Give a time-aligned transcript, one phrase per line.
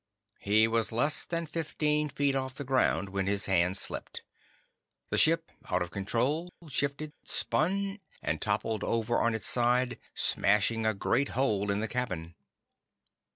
[0.39, 4.23] He was less than fifteen feet off the ground when his hand slipped.
[5.11, 10.95] The ship, out of control, shifted, spun, and toppled over on its side, smashing a
[10.95, 12.33] great hole in the cabin.